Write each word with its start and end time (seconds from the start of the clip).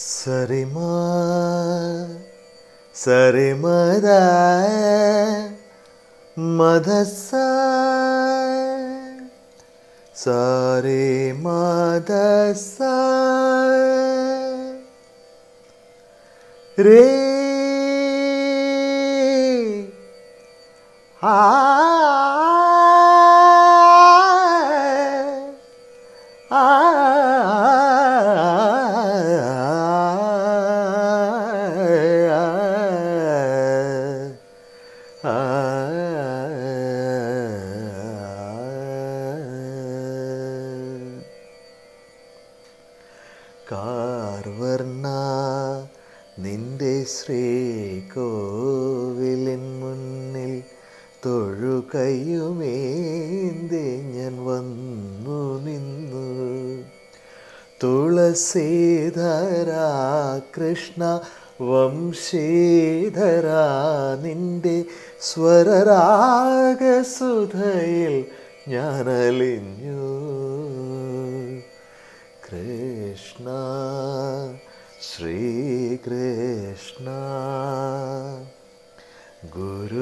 ಸರಿಮ 0.00 0.76
ಸರಿಮದ 2.94 4.08
ಮದಸ 6.36 7.34
ಸರಿ 10.16 11.32
ಮದಸ 11.32 12.80
ರೇ 16.78 17.02
ಆ 21.22 21.61
കാർവർണ 43.72 45.06
നിന്റെ 46.38 46.94
ശ്രീകോവിലിൻ 47.14 49.64
മുന്നിൽ 49.80 50.52
തൊഴുകയുമേന്തി 51.24 51.82
ഞാൻ 54.14 54.34
വന്നു 54.46 55.40
നിന്നു 55.66 56.24
തുളസീധര 57.82 59.70
കൃഷ്ണ 60.56 61.02
വംശീധര 61.62 63.48
നിന്റെ 64.22 64.76
സ്വരരാഗസുധയിൽ 65.28 65.94
ഞാനലിഞ്ഞു 68.68 70.02
കൃഷ്ണ 73.12 73.48
ശ്രീകൃഷ്ണ 75.06 77.08
ഗുരുവായൂരപ്പ 79.54 80.01